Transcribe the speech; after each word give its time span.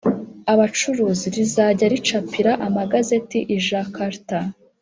abacuruzi 0.53 1.25
rizajya 1.35 1.85
ricapira 1.93 2.51
amagazeti 2.67 3.39
i 3.55 3.57
Jakarta 3.67 4.39